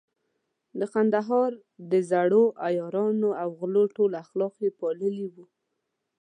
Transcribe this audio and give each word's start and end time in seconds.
د 0.79 0.81
کندهار 0.93 1.51
د 1.91 1.93
زړو 2.11 2.43
عیارانو 2.65 3.29
او 3.41 3.49
غلو 3.59 3.83
ټول 3.95 4.11
اخلاق 4.23 4.53
يې 4.65 4.69
پاللي 4.79 5.25
وو. 5.33 5.45